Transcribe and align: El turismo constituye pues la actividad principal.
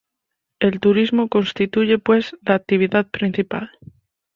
El 0.59 0.79
turismo 0.79 1.27
constituye 1.29 1.99
pues 1.99 2.35
la 2.43 2.55
actividad 2.55 3.05
principal. 3.11 3.69